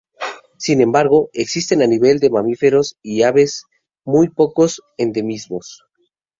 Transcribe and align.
Sin 0.57 0.81
embargo, 0.81 1.29
existen 1.31 1.83
a 1.83 1.85
nivel 1.85 2.17
de 2.17 2.31
mamíferos 2.31 2.97
y 3.03 3.21
aves 3.21 3.65
muy 4.03 4.29
pocos 4.29 4.81
endemismos. 4.97 5.83